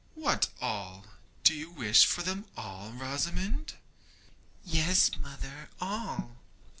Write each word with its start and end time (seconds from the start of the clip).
'What, 0.15 0.47
all! 0.59 1.05
Do 1.43 1.53
you 1.53 1.69
wish 1.69 2.07
for 2.07 2.23
them 2.23 2.45
all, 2.57 2.91
Rosamond?' 2.91 3.75
'Yes, 4.63 5.15
mother, 5.19 5.69
all.' 5.79 6.37